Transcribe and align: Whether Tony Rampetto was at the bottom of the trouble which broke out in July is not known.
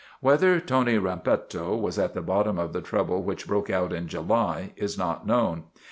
Whether 0.19 0.59
Tony 0.59 0.97
Rampetto 0.97 1.75
was 1.79 1.99
at 1.99 2.15
the 2.15 2.23
bottom 2.23 2.57
of 2.57 2.73
the 2.73 2.81
trouble 2.81 3.21
which 3.21 3.45
broke 3.47 3.69
out 3.69 3.93
in 3.93 4.07
July 4.07 4.73
is 4.75 4.97
not 4.97 5.27
known. 5.27 5.65